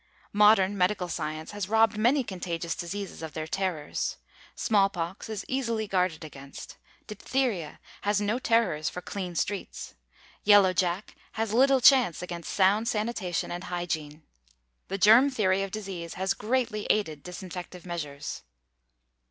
[0.33, 4.17] Modern medical science has robbed many contagious diseases of their terrors.
[4.55, 6.75] Small pox is easily guarded against.
[7.05, 9.93] Diptheria has no terrors for clean streets.
[10.43, 14.23] Yellow Jack has little chance against sound sanitation and hygiene.
[14.87, 18.41] The germ theory of disease has greatly aided disinfective measures.